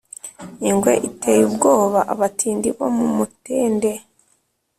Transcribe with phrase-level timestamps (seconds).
[0.69, 3.91] Ingwe iteye ubwoba abatindi bo mu Mutende,